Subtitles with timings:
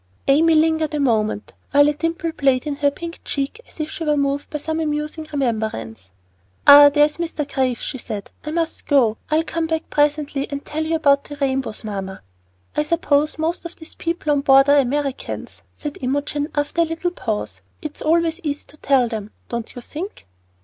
[0.27, 4.03] Amy lingered a moment, while a dimple played in her pink cheek as if she
[4.03, 6.09] were moved by some amusing remembrance.
[6.65, 7.47] "Ah, there's Mr.
[7.47, 8.31] Graves," she said.
[8.43, 9.17] "I must go.
[9.29, 12.23] I'll come back presently and tell you about the rainbows, mamma."
[12.75, 17.11] "I suppose most of these people on board are Americans," said Imogen after a little
[17.11, 17.61] pause.
[17.83, 20.25] "It's always easy to tell them, don't you think?"